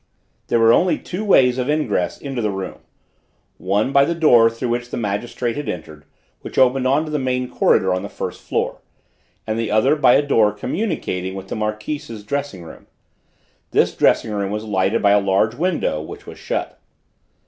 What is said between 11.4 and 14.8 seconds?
the Marquise's dressing room; this dressing room was